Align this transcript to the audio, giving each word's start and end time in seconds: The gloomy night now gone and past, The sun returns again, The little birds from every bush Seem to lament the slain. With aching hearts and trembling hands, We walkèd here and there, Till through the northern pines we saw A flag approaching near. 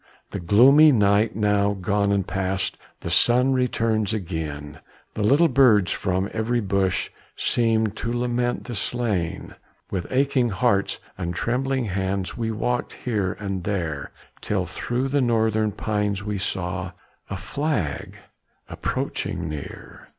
The 0.31 0.39
gloomy 0.39 0.91
night 0.91 1.35
now 1.35 1.73
gone 1.75 2.11
and 2.11 2.25
past, 2.25 2.75
The 3.01 3.11
sun 3.11 3.53
returns 3.53 4.15
again, 4.15 4.79
The 5.13 5.21
little 5.21 5.47
birds 5.47 5.91
from 5.91 6.27
every 6.33 6.59
bush 6.59 7.11
Seem 7.35 7.85
to 7.85 8.11
lament 8.11 8.63
the 8.63 8.73
slain. 8.73 9.53
With 9.91 10.07
aching 10.11 10.49
hearts 10.49 10.97
and 11.19 11.35
trembling 11.35 11.85
hands, 11.85 12.35
We 12.35 12.49
walkèd 12.49 12.93
here 13.05 13.33
and 13.33 13.63
there, 13.63 14.09
Till 14.41 14.65
through 14.65 15.09
the 15.09 15.21
northern 15.21 15.71
pines 15.71 16.23
we 16.23 16.39
saw 16.39 16.93
A 17.29 17.37
flag 17.37 18.17
approaching 18.69 19.47
near. 19.47 20.07